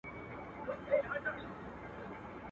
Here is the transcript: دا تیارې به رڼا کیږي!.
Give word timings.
دا 0.65 0.73
تیارې 0.85 1.07
به 1.11 1.17
رڼا 1.23 1.31
کیږي!. 1.37 1.53